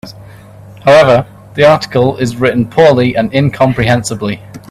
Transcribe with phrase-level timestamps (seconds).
[0.83, 4.41] However, the article is written poorly and incomprehensibly.